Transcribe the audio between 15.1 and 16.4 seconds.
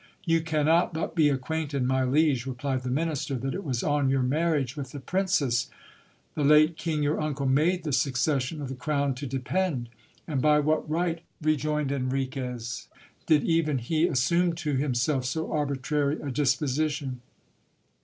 so arbitrary a